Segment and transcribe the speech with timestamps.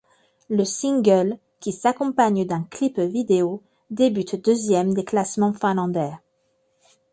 [0.49, 3.61] Le single', qui s'accompagne d'un clip vidéo,
[3.91, 6.09] débute deuxième des classements finlandais.